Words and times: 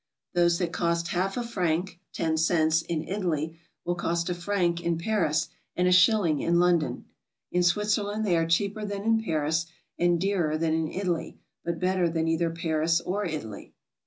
Those 0.33 0.57
that 0.57 0.73
cost 0.73 1.09
half 1.09 1.37
a 1.37 1.43
franc 1.43 1.99
(ten 2.11 2.35
cents) 2.35 2.81
in 2.81 3.07
Italy 3.07 3.59
will 3.85 3.93
cost 3.93 4.31
a 4.31 4.33
franc 4.33 4.81
in 4.81 4.97
Paris 4.97 5.49
and 5.75 5.87
a 5.87 5.91
shilling 5.91 6.39
in 6.39 6.59
London. 6.59 7.05
In 7.51 7.61
Switzerland 7.61 8.25
they 8.25 8.35
are 8.35 8.47
cheaper 8.47 8.83
than 8.83 9.03
in 9.03 9.23
Paris, 9.23 9.67
and 9.99 10.19
dearer 10.19 10.57
than 10.57 10.73
in 10.73 10.87
Italy, 10.87 11.37
but 11.63 11.77
better 11.77 12.09
than 12.09 12.27
either 12.27 12.49
Paris 12.49 12.99
or 13.01 13.25
Italy. 13.25 13.73